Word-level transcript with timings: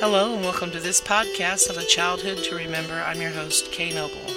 Hello, 0.00 0.32
and 0.32 0.42
welcome 0.44 0.70
to 0.70 0.78
this 0.78 1.00
podcast 1.00 1.68
of 1.68 1.76
A 1.76 1.84
Childhood 1.84 2.44
to 2.44 2.54
Remember. 2.54 3.02
I'm 3.04 3.20
your 3.20 3.32
host, 3.32 3.72
Kay 3.72 3.92
Noble. 3.92 4.32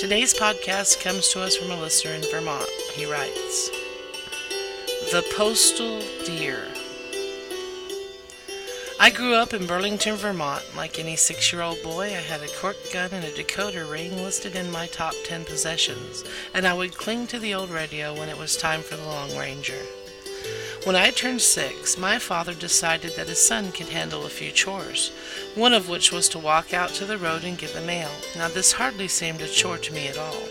Today's 0.00 0.34
podcast 0.34 1.00
comes 1.00 1.28
to 1.28 1.40
us 1.40 1.54
from 1.54 1.70
a 1.70 1.80
listener 1.80 2.14
in 2.14 2.22
Vermont. 2.22 2.68
He 2.92 3.06
writes 3.06 3.70
The 5.12 5.24
Postal 5.36 6.00
Deer. 6.26 6.66
I 8.98 9.10
grew 9.10 9.34
up 9.34 9.54
in 9.54 9.68
Burlington, 9.68 10.16
Vermont. 10.16 10.64
Like 10.76 10.98
any 10.98 11.14
six 11.14 11.52
year 11.52 11.62
old 11.62 11.80
boy, 11.84 12.06
I 12.06 12.20
had 12.20 12.42
a 12.42 12.48
cork 12.48 12.78
gun 12.92 13.10
and 13.12 13.24
a 13.24 13.30
decoder 13.30 13.88
ring 13.88 14.16
listed 14.16 14.56
in 14.56 14.72
my 14.72 14.88
top 14.88 15.14
10 15.24 15.44
possessions, 15.44 16.24
and 16.52 16.66
I 16.66 16.74
would 16.74 16.98
cling 16.98 17.28
to 17.28 17.38
the 17.38 17.54
old 17.54 17.70
radio 17.70 18.12
when 18.18 18.28
it 18.28 18.38
was 18.38 18.56
time 18.56 18.82
for 18.82 18.96
the 18.96 19.04
Lone 19.06 19.38
Ranger. 19.38 19.78
When 20.84 20.96
I 20.96 21.10
turned 21.10 21.42
six, 21.42 21.98
my 21.98 22.18
father 22.18 22.54
decided 22.54 23.12
that 23.16 23.28
his 23.28 23.46
son 23.46 23.70
could 23.70 23.88
handle 23.90 24.24
a 24.24 24.30
few 24.30 24.50
chores, 24.50 25.10
one 25.54 25.74
of 25.74 25.88
which 25.88 26.10
was 26.10 26.28
to 26.30 26.38
walk 26.38 26.72
out 26.72 26.90
to 26.94 27.04
the 27.04 27.18
road 27.18 27.44
and 27.44 27.58
get 27.58 27.74
the 27.74 27.82
mail. 27.82 28.10
Now, 28.34 28.48
this 28.48 28.72
hardly 28.72 29.06
seemed 29.06 29.42
a 29.42 29.46
chore 29.46 29.78
to 29.78 29.92
me 29.92 30.08
at 30.08 30.16
all. 30.16 30.42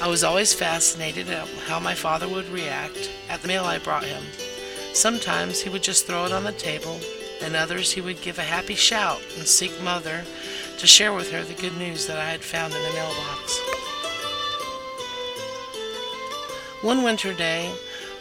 I 0.00 0.08
was 0.08 0.22
always 0.22 0.54
fascinated 0.54 1.28
at 1.30 1.48
how 1.66 1.80
my 1.80 1.94
father 1.94 2.28
would 2.28 2.48
react 2.48 3.10
at 3.28 3.42
the 3.42 3.48
mail 3.48 3.64
I 3.64 3.78
brought 3.78 4.04
him. 4.04 4.22
Sometimes 4.92 5.60
he 5.60 5.70
would 5.70 5.82
just 5.82 6.06
throw 6.06 6.24
it 6.26 6.32
on 6.32 6.44
the 6.44 6.52
table, 6.52 7.00
and 7.42 7.56
others 7.56 7.92
he 7.92 8.00
would 8.00 8.20
give 8.20 8.38
a 8.38 8.42
happy 8.42 8.74
shout 8.76 9.20
and 9.36 9.46
seek 9.46 9.82
mother 9.82 10.24
to 10.78 10.86
share 10.86 11.12
with 11.12 11.32
her 11.32 11.42
the 11.42 11.54
good 11.54 11.76
news 11.76 12.06
that 12.06 12.18
I 12.18 12.30
had 12.30 12.42
found 12.42 12.72
in 12.72 12.82
the 12.82 12.92
mailbox. 12.92 13.60
One 16.82 17.02
winter 17.02 17.32
day, 17.32 17.72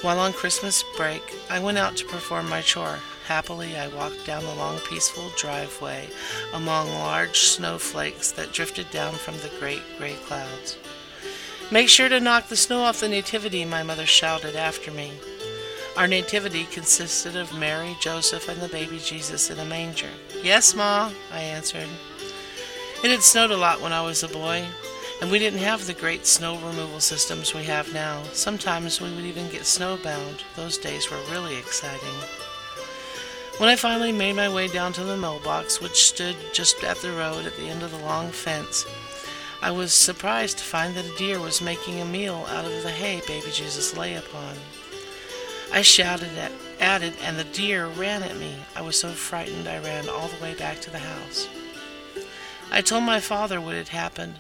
while 0.03 0.20
on 0.20 0.34
Christmas 0.34 0.84
break, 0.98 1.23
I 1.49 1.59
went 1.59 1.77
out 1.77 1.95
to 1.98 2.05
perform 2.05 2.49
my 2.49 2.61
chore. 2.61 2.99
Happily, 3.25 3.77
I 3.77 3.88
walked 3.88 4.25
down 4.25 4.44
the 4.44 4.53
long, 4.53 4.78
peaceful 4.80 5.31
driveway 5.38 6.09
among 6.53 6.89
large 6.89 7.39
snowflakes 7.39 8.33
that 8.33 8.52
drifted 8.52 8.91
down 8.91 9.13
from 9.13 9.38
the 9.38 9.52
great 9.59 9.81
gray 9.97 10.16
clouds. 10.25 10.78
Make 11.72 11.88
sure 11.88 12.09
to 12.09 12.19
knock 12.19 12.50
the 12.50 12.58
snow 12.58 12.81
off 12.81 13.00
the 13.00 13.08
nativity, 13.08 13.63
my 13.63 13.81
mother 13.81 14.05
shouted 14.05 14.58
after 14.58 14.91
me. 14.91 15.13
Our 15.95 16.08
nativity 16.08 16.66
consisted 16.66 17.38
of 17.38 17.58
Mary, 17.58 17.95
Joseph, 18.02 18.50
and 18.50 18.61
the 18.61 18.67
baby 18.67 19.00
Jesus 19.00 19.50
in 19.50 19.58
a 19.59 19.66
manger. 19.66 20.09
Yes, 20.44 20.75
Ma, 20.75 21.11
I 21.31 21.39
answered. 21.39 21.88
It 23.03 23.11
had 23.11 23.22
snowed 23.22 23.52
a 23.52 23.58
lot 23.58 23.80
when 23.80 23.94
I 23.94 24.02
was 24.02 24.22
a 24.22 24.28
boy, 24.28 24.66
and 25.23 25.31
we 25.31 25.39
didn't 25.39 25.59
have 25.59 25.88
the 25.88 25.93
great 25.93 26.27
snow 26.27 26.57
removal 26.57 26.99
systems 26.99 27.53
we 27.53 27.63
have 27.63 27.93
now. 27.93 28.21
Sometimes 28.33 28.99
we 28.99 29.09
would 29.16 29.23
even 29.23 29.49
get 29.49 29.61
snowbound. 29.61 30.43
Those 30.57 30.77
days 30.77 31.09
were 31.09 31.31
really 31.31 31.57
exciting. 31.57 32.13
When 33.57 33.69
I 33.69 33.77
finally 33.77 34.11
made 34.11 34.35
my 34.35 34.53
way 34.53 34.67
down 34.67 34.91
to 34.91 35.03
the 35.05 35.16
mailbox, 35.16 35.79
which 35.79 36.03
stood 36.03 36.35
just 36.51 36.83
at 36.83 36.97
the 36.97 37.13
road 37.13 37.45
at 37.45 37.55
the 37.55 37.69
end 37.69 37.83
of 37.83 37.91
the 37.91 37.99
long 37.99 38.31
fence, 38.31 38.85
I 39.61 39.71
was 39.71 39.94
surprised 39.94 40.57
to 40.57 40.66
find 40.66 40.94
that 40.95 41.05
a 41.05 41.17
deer 41.17 41.39
was 41.39 41.61
making 41.61 42.01
a 42.01 42.05
meal 42.05 42.45
out 42.49 42.66
of 42.66 42.83
the 42.83 42.91
hay 42.91 43.21
baby 43.25 43.49
Jesus 43.49 43.95
lay 43.95 44.16
upon. 44.16 44.55
I 45.71 45.83
shouted 45.83 46.38
at, 46.38 46.51
at 46.81 47.01
it, 47.01 47.13
and 47.23 47.39
the 47.39 47.45
deer 47.45 47.88
ran 47.88 48.23
at 48.23 48.35
me. 48.35 48.57
I 48.75 48.81
was 48.81 48.99
so 48.99 49.11
frightened 49.11 49.69
I 49.69 49.79
ran 49.79 50.09
all 50.09 50.27
the 50.27 50.44
way 50.44 50.53
back 50.53 50.81
to 50.81 50.91
the 50.91 50.99
house. 50.99 51.47
I 52.69 52.81
told 52.81 53.05
my 53.05 53.21
father 53.21 53.61
what 53.61 53.75
had 53.75 53.88
happened. 53.88 54.35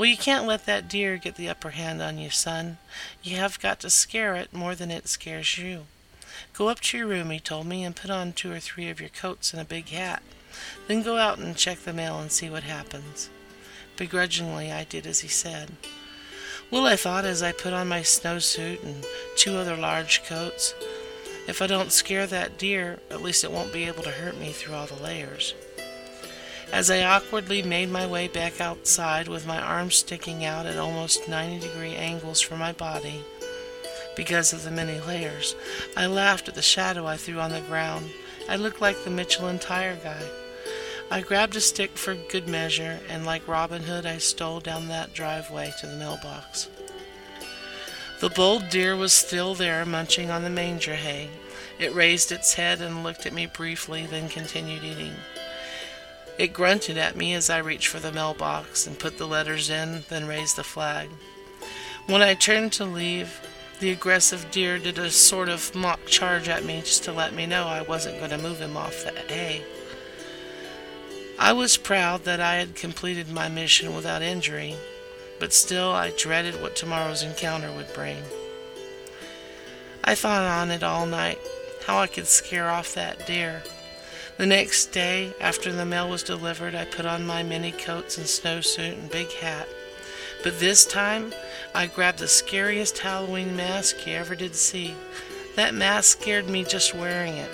Well, 0.00 0.08
you 0.08 0.16
can't 0.16 0.46
let 0.46 0.64
that 0.64 0.88
deer 0.88 1.18
get 1.18 1.34
the 1.34 1.50
upper 1.50 1.72
hand 1.72 2.00
on 2.00 2.16
you, 2.16 2.30
son. 2.30 2.78
You 3.22 3.36
have 3.36 3.60
got 3.60 3.80
to 3.80 3.90
scare 3.90 4.34
it 4.34 4.50
more 4.50 4.74
than 4.74 4.90
it 4.90 5.08
scares 5.08 5.58
you. 5.58 5.82
Go 6.54 6.68
up 6.68 6.80
to 6.80 6.96
your 6.96 7.06
room, 7.06 7.28
he 7.28 7.38
told 7.38 7.66
me, 7.66 7.84
and 7.84 7.94
put 7.94 8.10
on 8.10 8.32
two 8.32 8.50
or 8.50 8.60
three 8.60 8.88
of 8.88 8.98
your 8.98 9.10
coats 9.10 9.52
and 9.52 9.60
a 9.60 9.64
big 9.66 9.90
hat. 9.90 10.22
Then 10.88 11.02
go 11.02 11.18
out 11.18 11.36
and 11.36 11.54
check 11.54 11.80
the 11.80 11.92
mail 11.92 12.18
and 12.18 12.32
see 12.32 12.48
what 12.48 12.62
happens. 12.62 13.28
Begrudgingly, 13.98 14.72
I 14.72 14.84
did 14.84 15.06
as 15.06 15.20
he 15.20 15.28
said. 15.28 15.72
Well, 16.70 16.86
I 16.86 16.96
thought 16.96 17.26
as 17.26 17.42
I 17.42 17.52
put 17.52 17.74
on 17.74 17.86
my 17.86 18.00
snowsuit 18.00 18.82
and 18.82 19.04
two 19.36 19.58
other 19.58 19.76
large 19.76 20.24
coats, 20.24 20.72
if 21.46 21.60
I 21.60 21.66
don't 21.66 21.92
scare 21.92 22.26
that 22.26 22.56
deer, 22.56 23.00
at 23.10 23.20
least 23.20 23.44
it 23.44 23.52
won't 23.52 23.70
be 23.70 23.84
able 23.84 24.04
to 24.04 24.10
hurt 24.12 24.38
me 24.38 24.52
through 24.52 24.76
all 24.76 24.86
the 24.86 24.94
layers. 24.94 25.52
As 26.72 26.88
I 26.88 27.02
awkwardly 27.02 27.62
made 27.62 27.90
my 27.90 28.06
way 28.06 28.28
back 28.28 28.60
outside 28.60 29.26
with 29.26 29.46
my 29.46 29.60
arms 29.60 29.96
sticking 29.96 30.44
out 30.44 30.66
at 30.66 30.78
almost 30.78 31.28
90 31.28 31.66
degree 31.66 31.96
angles 31.96 32.40
from 32.40 32.58
my 32.58 32.72
body, 32.72 33.24
because 34.16 34.52
of 34.52 34.62
the 34.62 34.70
many 34.70 35.00
layers, 35.00 35.56
I 35.96 36.06
laughed 36.06 36.48
at 36.48 36.54
the 36.54 36.62
shadow 36.62 37.06
I 37.06 37.16
threw 37.16 37.40
on 37.40 37.50
the 37.50 37.60
ground. 37.62 38.10
I 38.48 38.56
looked 38.56 38.80
like 38.80 39.02
the 39.02 39.10
Michelin 39.10 39.58
tire 39.58 39.96
guy. 39.96 40.22
I 41.10 41.22
grabbed 41.22 41.56
a 41.56 41.60
stick 41.60 41.98
for 41.98 42.14
good 42.14 42.46
measure, 42.46 43.00
and 43.08 43.26
like 43.26 43.48
Robin 43.48 43.82
Hood, 43.82 44.06
I 44.06 44.18
stole 44.18 44.60
down 44.60 44.86
that 44.88 45.12
driveway 45.12 45.72
to 45.80 45.86
the 45.88 45.96
mailbox. 45.96 46.68
The 48.20 48.30
bold 48.30 48.68
deer 48.68 48.94
was 48.94 49.12
still 49.12 49.54
there, 49.54 49.84
munching 49.84 50.30
on 50.30 50.44
the 50.44 50.50
manger 50.50 50.94
hay. 50.94 51.30
It 51.80 51.94
raised 51.94 52.30
its 52.30 52.54
head 52.54 52.80
and 52.80 53.02
looked 53.02 53.26
at 53.26 53.32
me 53.32 53.46
briefly, 53.46 54.06
then 54.06 54.28
continued 54.28 54.84
eating. 54.84 55.14
It 56.40 56.54
grunted 56.54 56.96
at 56.96 57.18
me 57.18 57.34
as 57.34 57.50
I 57.50 57.58
reached 57.58 57.88
for 57.88 58.00
the 58.00 58.12
mailbox 58.12 58.86
and 58.86 58.98
put 58.98 59.18
the 59.18 59.26
letters 59.26 59.68
in, 59.68 60.04
then 60.08 60.26
raised 60.26 60.56
the 60.56 60.64
flag. 60.64 61.10
When 62.06 62.22
I 62.22 62.32
turned 62.32 62.72
to 62.72 62.86
leave, 62.86 63.46
the 63.78 63.90
aggressive 63.90 64.50
deer 64.50 64.78
did 64.78 64.96
a 64.96 65.10
sort 65.10 65.50
of 65.50 65.74
mock 65.74 66.06
charge 66.06 66.48
at 66.48 66.64
me 66.64 66.80
just 66.80 67.04
to 67.04 67.12
let 67.12 67.34
me 67.34 67.44
know 67.44 67.66
I 67.66 67.82
wasn't 67.82 68.16
going 68.20 68.30
to 68.30 68.38
move 68.38 68.58
him 68.58 68.74
off 68.74 69.04
that 69.04 69.30
hay. 69.30 69.62
I 71.38 71.52
was 71.52 71.76
proud 71.76 72.24
that 72.24 72.40
I 72.40 72.54
had 72.56 72.74
completed 72.74 73.30
my 73.30 73.50
mission 73.50 73.94
without 73.94 74.22
injury, 74.22 74.76
but 75.40 75.52
still 75.52 75.90
I 75.90 76.10
dreaded 76.16 76.62
what 76.62 76.74
tomorrow's 76.74 77.22
encounter 77.22 77.70
would 77.70 77.92
bring. 77.92 78.22
I 80.02 80.14
thought 80.14 80.44
on 80.44 80.70
it 80.70 80.82
all 80.82 81.04
night, 81.04 81.38
how 81.84 81.98
I 81.98 82.06
could 82.06 82.26
scare 82.26 82.70
off 82.70 82.94
that 82.94 83.26
deer. 83.26 83.62
The 84.40 84.46
next 84.46 84.86
day, 84.86 85.34
after 85.38 85.70
the 85.70 85.84
mail 85.84 86.08
was 86.08 86.22
delivered, 86.22 86.74
I 86.74 86.86
put 86.86 87.04
on 87.04 87.26
my 87.26 87.42
mini 87.42 87.72
coats 87.72 88.16
and 88.16 88.26
snowsuit 88.26 88.94
and 88.94 89.10
big 89.10 89.30
hat. 89.32 89.68
But 90.42 90.58
this 90.58 90.86
time, 90.86 91.34
I 91.74 91.86
grabbed 91.88 92.20
the 92.20 92.26
scariest 92.26 92.96
Halloween 93.00 93.54
mask 93.54 94.06
you 94.06 94.14
ever 94.14 94.34
did 94.34 94.54
see. 94.54 94.94
That 95.56 95.74
mask 95.74 96.22
scared 96.22 96.48
me 96.48 96.64
just 96.64 96.94
wearing 96.94 97.34
it. 97.34 97.50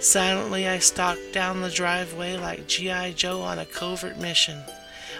Silently, 0.00 0.66
I 0.66 0.78
stalked 0.78 1.34
down 1.34 1.60
the 1.60 1.68
driveway 1.68 2.38
like 2.38 2.66
G.I. 2.66 3.12
Joe 3.12 3.42
on 3.42 3.58
a 3.58 3.66
covert 3.66 4.16
mission. 4.16 4.62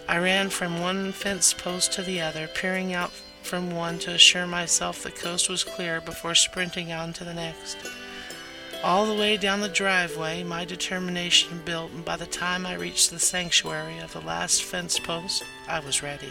I 0.08 0.16
ran 0.16 0.48
from 0.48 0.80
one 0.80 1.12
fence 1.12 1.52
post 1.52 1.92
to 1.92 2.02
the 2.02 2.22
other, 2.22 2.48
peering 2.48 2.94
out 2.94 3.10
from 3.42 3.70
one 3.70 3.98
to 3.98 4.12
assure 4.12 4.46
myself 4.46 5.02
the 5.02 5.10
coast 5.10 5.50
was 5.50 5.62
clear 5.62 6.00
before 6.00 6.34
sprinting 6.34 6.90
on 6.90 7.12
to 7.12 7.24
the 7.24 7.34
next. 7.34 7.76
All 8.84 9.06
the 9.06 9.14
way 9.14 9.36
down 9.36 9.60
the 9.60 9.68
driveway, 9.68 10.44
my 10.44 10.64
determination 10.64 11.62
built, 11.64 11.90
and 11.90 12.04
by 12.04 12.16
the 12.16 12.26
time 12.26 12.64
I 12.64 12.74
reached 12.74 13.10
the 13.10 13.18
sanctuary 13.18 13.98
of 13.98 14.12
the 14.12 14.20
last 14.20 14.62
fence 14.62 15.00
post, 15.00 15.42
I 15.66 15.80
was 15.80 16.02
ready. 16.02 16.30